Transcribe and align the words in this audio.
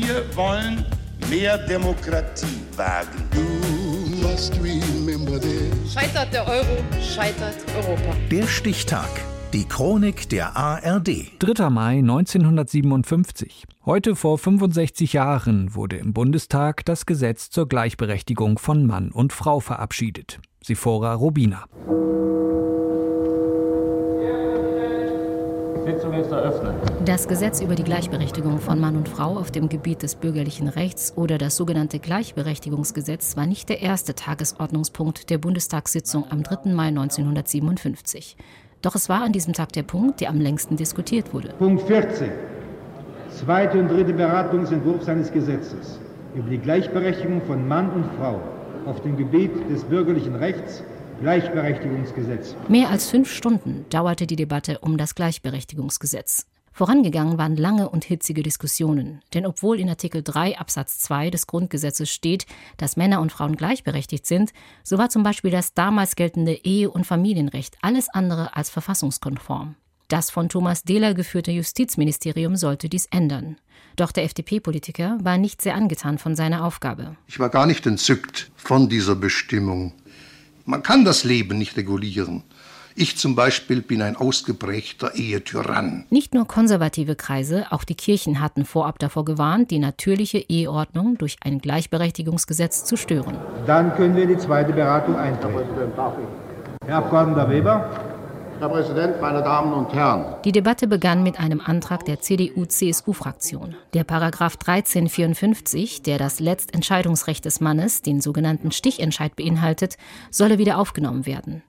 Wir 0.00 0.24
wollen 0.36 0.84
mehr 1.28 1.58
Demokratie 1.58 2.46
wagen. 2.76 3.24
Scheitert 5.92 6.32
der 6.32 6.46
Euro, 6.46 6.76
scheitert 7.02 7.56
Europa. 7.76 8.14
Der 8.30 8.46
Stichtag. 8.46 9.08
Die 9.52 9.64
Chronik 9.64 10.28
der 10.28 10.56
ARD. 10.56 11.32
3. 11.40 11.70
Mai 11.70 11.98
1957. 11.98 13.64
Heute 13.84 14.14
vor 14.14 14.38
65 14.38 15.14
Jahren 15.14 15.74
wurde 15.74 15.96
im 15.96 16.12
Bundestag 16.12 16.84
das 16.84 17.04
Gesetz 17.04 17.50
zur 17.50 17.66
Gleichberechtigung 17.66 18.58
von 18.58 18.86
Mann 18.86 19.10
und 19.10 19.32
Frau 19.32 19.58
verabschiedet. 19.58 20.38
Sifora 20.62 21.14
Rubina. 21.14 21.64
Sitzung 25.88 26.12
ist 26.12 26.30
eröffnet. 26.30 26.74
Das 27.06 27.28
Gesetz 27.28 27.62
über 27.62 27.74
die 27.74 27.82
Gleichberechtigung 27.82 28.58
von 28.58 28.78
Mann 28.78 28.94
und 28.94 29.08
Frau 29.08 29.38
auf 29.38 29.50
dem 29.50 29.70
Gebiet 29.70 30.02
des 30.02 30.16
bürgerlichen 30.16 30.68
Rechts 30.68 31.14
oder 31.16 31.38
das 31.38 31.56
sogenannte 31.56 31.98
Gleichberechtigungsgesetz 31.98 33.38
war 33.38 33.46
nicht 33.46 33.70
der 33.70 33.80
erste 33.80 34.14
Tagesordnungspunkt 34.14 35.30
der 35.30 35.38
Bundestagssitzung 35.38 36.26
am 36.30 36.42
3. 36.42 36.72
Mai 36.74 36.88
1957. 36.88 38.36
Doch 38.82 38.96
es 38.96 39.08
war 39.08 39.22
an 39.22 39.32
diesem 39.32 39.54
Tag 39.54 39.72
der 39.72 39.82
Punkt, 39.82 40.20
der 40.20 40.28
am 40.28 40.42
längsten 40.42 40.76
diskutiert 40.76 41.32
wurde. 41.32 41.54
Punkt 41.58 41.82
14. 41.84 42.32
Zweite 43.30 43.80
und 43.80 43.88
dritte 43.88 44.12
Beratungsentwurf 44.12 45.08
eines 45.08 45.32
Gesetzes 45.32 45.98
über 46.34 46.50
die 46.50 46.58
Gleichberechtigung 46.58 47.40
von 47.46 47.66
Mann 47.66 47.90
und 47.92 48.04
Frau 48.18 48.42
auf 48.84 49.00
dem 49.00 49.16
Gebiet 49.16 49.52
des 49.70 49.84
bürgerlichen 49.84 50.34
Rechts 50.34 50.82
Gleichberechtigungsgesetz. 51.20 52.54
Mehr 52.68 52.90
als 52.90 53.10
fünf 53.10 53.32
Stunden 53.32 53.86
dauerte 53.90 54.26
die 54.26 54.36
Debatte 54.36 54.78
um 54.78 54.96
das 54.96 55.14
Gleichberechtigungsgesetz. 55.14 56.46
Vorangegangen 56.72 57.38
waren 57.38 57.56
lange 57.56 57.88
und 57.88 58.04
hitzige 58.04 58.44
Diskussionen, 58.44 59.20
denn 59.34 59.46
obwohl 59.46 59.80
in 59.80 59.88
Artikel 59.88 60.22
3 60.22 60.58
Absatz 60.58 61.00
2 61.00 61.30
des 61.30 61.48
Grundgesetzes 61.48 62.08
steht, 62.08 62.46
dass 62.76 62.96
Männer 62.96 63.20
und 63.20 63.32
Frauen 63.32 63.56
gleichberechtigt 63.56 64.26
sind, 64.26 64.52
so 64.84 64.96
war 64.96 65.10
zum 65.10 65.24
Beispiel 65.24 65.50
das 65.50 65.74
damals 65.74 66.14
geltende 66.14 66.52
Ehe- 66.52 66.90
und 66.90 67.04
Familienrecht 67.04 67.76
alles 67.82 68.08
andere 68.08 68.54
als 68.56 68.70
verfassungskonform. 68.70 69.74
Das 70.06 70.30
von 70.30 70.48
Thomas 70.48 70.84
Dehler 70.84 71.14
geführte 71.14 71.50
Justizministerium 71.50 72.54
sollte 72.54 72.88
dies 72.88 73.06
ändern. 73.06 73.56
Doch 73.96 74.12
der 74.12 74.22
FDP-Politiker 74.22 75.18
war 75.20 75.36
nicht 75.36 75.60
sehr 75.60 75.74
angetan 75.74 76.18
von 76.18 76.36
seiner 76.36 76.64
Aufgabe. 76.64 77.16
Ich 77.26 77.40
war 77.40 77.48
gar 77.48 77.66
nicht 77.66 77.86
entzückt 77.86 78.52
von 78.54 78.88
dieser 78.88 79.16
Bestimmung. 79.16 79.92
Man 80.68 80.82
kann 80.82 81.06
das 81.06 81.24
Leben 81.24 81.56
nicht 81.56 81.78
regulieren. 81.78 82.42
Ich 82.94 83.16
zum 83.16 83.34
Beispiel 83.34 83.80
bin 83.80 84.02
ein 84.02 84.16
ausgeprägter 84.16 85.14
Ehetyrann. 85.14 86.04
Nicht 86.10 86.34
nur 86.34 86.46
konservative 86.46 87.16
Kreise, 87.16 87.64
auch 87.70 87.84
die 87.84 87.94
Kirchen 87.94 88.38
hatten 88.38 88.66
vorab 88.66 88.98
davor 88.98 89.24
gewarnt, 89.24 89.70
die 89.70 89.78
natürliche 89.78 90.36
Eheordnung 90.36 91.16
durch 91.16 91.38
ein 91.40 91.60
Gleichberechtigungsgesetz 91.60 92.84
zu 92.84 92.98
stören. 92.98 93.38
Dann 93.66 93.96
können 93.96 94.14
wir 94.14 94.26
die 94.26 94.36
zweite 94.36 94.74
Beratung 94.74 95.16
eintreten. 95.16 95.64
Herr 96.84 96.96
Abgeordneter 96.96 97.48
Weber. 97.48 98.07
Herr 98.60 98.68
Präsident, 98.70 99.20
meine 99.20 99.40
Damen 99.40 99.72
und 99.72 99.94
Herren! 99.94 100.34
Die 100.44 100.50
Debatte 100.50 100.88
begann 100.88 101.22
mit 101.22 101.38
einem 101.38 101.60
Antrag 101.64 102.04
der 102.04 102.20
CDU-CSU-Fraktion. 102.20 103.76
Der 103.94 104.02
Paragraph 104.02 104.54
1354, 104.54 106.02
der 106.02 106.18
das 106.18 106.40
Letztentscheidungsrecht 106.40 107.44
des 107.44 107.60
Mannes, 107.60 108.02
den 108.02 108.20
sogenannten 108.20 108.72
Stichentscheid 108.72 109.36
beinhaltet, 109.36 109.96
solle 110.32 110.58
wieder 110.58 110.78
aufgenommen 110.78 111.24
werden. 111.24 111.62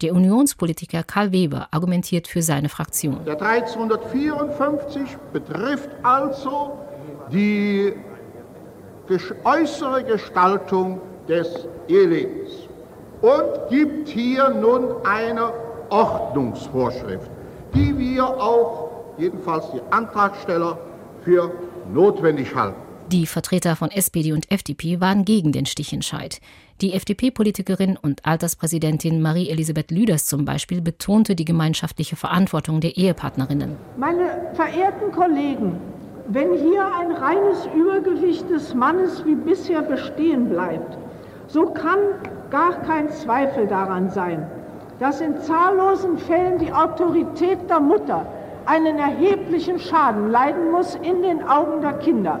Der 0.00 0.14
Unionspolitiker 0.14 1.02
Karl 1.02 1.32
Weber 1.32 1.68
argumentiert 1.70 2.26
für 2.26 2.40
seine 2.40 2.70
Fraktion. 2.70 3.22
Der 3.26 3.38
1354 3.38 5.02
betrifft 5.34 5.90
also 6.02 6.78
die 7.30 7.92
äußere 9.44 10.02
Gestaltung 10.04 10.98
des 11.28 11.68
Ehelebens 11.88 12.52
und 13.20 13.68
gibt 13.68 14.08
hier 14.08 14.48
nun 14.48 15.04
eine 15.04 15.52
Ordnungsvorschrift, 15.92 17.30
die 17.74 17.96
wir 17.98 18.24
auch, 18.24 18.90
jedenfalls 19.18 19.70
die 19.72 19.80
Antragsteller, 19.90 20.78
für 21.22 21.52
notwendig 21.92 22.54
halten. 22.54 22.80
Die 23.10 23.26
Vertreter 23.26 23.76
von 23.76 23.90
SPD 23.90 24.32
und 24.32 24.50
FDP 24.50 25.00
waren 25.00 25.26
gegen 25.26 25.52
den 25.52 25.66
Stichentscheid. 25.66 26.40
Die 26.80 26.94
FDP-Politikerin 26.94 27.98
und 28.00 28.24
Alterspräsidentin 28.24 29.20
Marie-Elisabeth 29.20 29.90
Lüders 29.90 30.24
zum 30.24 30.46
Beispiel 30.46 30.80
betonte 30.80 31.34
die 31.36 31.44
gemeinschaftliche 31.44 32.16
Verantwortung 32.16 32.80
der 32.80 32.96
Ehepartnerinnen. 32.96 33.76
Meine 33.98 34.50
verehrten 34.54 35.12
Kollegen, 35.12 35.78
wenn 36.28 36.54
hier 36.54 36.86
ein 36.98 37.12
reines 37.12 37.68
Übergewicht 37.76 38.48
des 38.48 38.74
Mannes 38.74 39.24
wie 39.26 39.34
bisher 39.34 39.82
bestehen 39.82 40.48
bleibt, 40.48 40.96
so 41.48 41.66
kann 41.66 41.98
gar 42.50 42.80
kein 42.80 43.10
Zweifel 43.10 43.66
daran 43.66 44.08
sein, 44.08 44.50
dass 45.02 45.20
in 45.20 45.36
zahllosen 45.40 46.16
Fällen 46.16 46.60
die 46.60 46.72
Autorität 46.72 47.58
der 47.68 47.80
Mutter 47.80 48.24
einen 48.66 48.98
erheblichen 49.00 49.80
Schaden 49.80 50.30
leiden 50.30 50.70
muss 50.70 50.94
in 50.94 51.22
den 51.22 51.42
Augen 51.42 51.80
der 51.80 51.94
Kinder. 51.94 52.38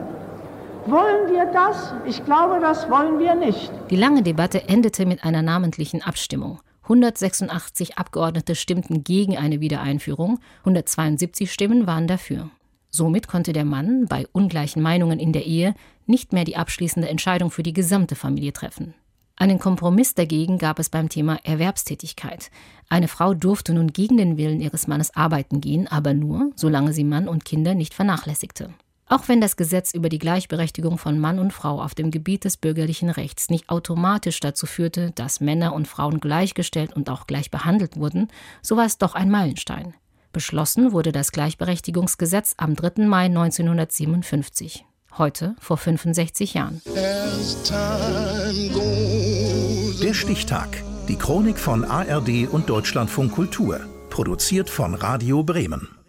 Wollen 0.86 1.28
wir 1.28 1.46
das? 1.46 1.92
Ich 2.06 2.24
glaube, 2.24 2.60
das 2.60 2.88
wollen 2.88 3.18
wir 3.18 3.34
nicht. 3.34 3.72
Die 3.90 3.96
lange 3.96 4.22
Debatte 4.22 4.68
endete 4.68 5.06
mit 5.06 5.24
einer 5.24 5.42
namentlichen 5.42 6.02
Abstimmung. 6.02 6.60
186 6.84 7.98
Abgeordnete 7.98 8.54
stimmten 8.54 9.02
gegen 9.02 9.36
eine 9.36 9.60
Wiedereinführung, 9.60 10.38
172 10.60 11.52
Stimmen 11.52 11.88
waren 11.88 12.06
dafür. 12.06 12.48
Somit 12.90 13.26
konnte 13.26 13.52
der 13.52 13.64
Mann 13.64 14.06
bei 14.06 14.26
ungleichen 14.30 14.82
Meinungen 14.82 15.18
in 15.18 15.32
der 15.32 15.46
Ehe 15.46 15.74
nicht 16.06 16.32
mehr 16.32 16.44
die 16.44 16.56
abschließende 16.56 17.08
Entscheidung 17.08 17.50
für 17.50 17.64
die 17.64 17.72
gesamte 17.72 18.14
Familie 18.14 18.52
treffen. 18.52 18.94
Einen 19.42 19.58
Kompromiss 19.58 20.14
dagegen 20.14 20.56
gab 20.56 20.78
es 20.78 20.88
beim 20.88 21.08
Thema 21.08 21.36
Erwerbstätigkeit. 21.42 22.52
Eine 22.88 23.08
Frau 23.08 23.34
durfte 23.34 23.74
nun 23.74 23.92
gegen 23.92 24.16
den 24.16 24.36
Willen 24.36 24.60
ihres 24.60 24.86
Mannes 24.86 25.16
arbeiten 25.16 25.60
gehen, 25.60 25.88
aber 25.88 26.14
nur, 26.14 26.52
solange 26.54 26.92
sie 26.92 27.02
Mann 27.02 27.26
und 27.26 27.44
Kinder 27.44 27.74
nicht 27.74 27.92
vernachlässigte. 27.92 28.72
Auch 29.08 29.26
wenn 29.26 29.40
das 29.40 29.56
Gesetz 29.56 29.94
über 29.94 30.08
die 30.08 30.20
Gleichberechtigung 30.20 30.96
von 30.96 31.18
Mann 31.18 31.40
und 31.40 31.52
Frau 31.52 31.82
auf 31.82 31.96
dem 31.96 32.12
Gebiet 32.12 32.44
des 32.44 32.56
bürgerlichen 32.56 33.10
Rechts 33.10 33.50
nicht 33.50 33.68
automatisch 33.68 34.38
dazu 34.38 34.66
führte, 34.66 35.10
dass 35.16 35.40
Männer 35.40 35.74
und 35.74 35.88
Frauen 35.88 36.20
gleichgestellt 36.20 36.92
und 36.92 37.10
auch 37.10 37.26
gleich 37.26 37.50
behandelt 37.50 37.96
wurden, 37.96 38.28
so 38.62 38.76
war 38.76 38.86
es 38.86 38.98
doch 38.98 39.16
ein 39.16 39.28
Meilenstein. 39.28 39.94
Beschlossen 40.32 40.92
wurde 40.92 41.10
das 41.10 41.32
Gleichberechtigungsgesetz 41.32 42.54
am 42.58 42.76
3. 42.76 43.06
Mai 43.06 43.24
1957 43.24 44.84
heute 45.18 45.54
vor 45.60 45.76
65 45.76 46.54
Jahren. 46.54 46.80
Der 50.02 50.14
Stichtag. 50.14 50.68
Die 51.08 51.16
Chronik 51.16 51.58
von 51.58 51.84
ARD 51.84 52.48
und 52.50 52.70
Deutschlandfunk 52.70 53.32
Kultur. 53.32 53.80
Produziert 54.10 54.70
von 54.70 54.94
Radio 54.94 55.42
Bremen. 55.42 56.01